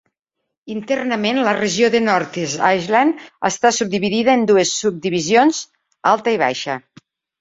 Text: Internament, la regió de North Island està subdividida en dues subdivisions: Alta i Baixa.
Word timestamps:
Internament, 0.75 1.39
la 1.47 1.51
regió 1.57 1.89
de 1.95 2.01
North 2.05 2.39
Island 2.45 3.21
està 3.51 3.73
subdividida 3.81 4.35
en 4.39 4.49
dues 4.53 4.73
subdivisions: 4.79 5.61
Alta 6.15 6.35
i 6.39 6.41
Baixa. 6.49 6.81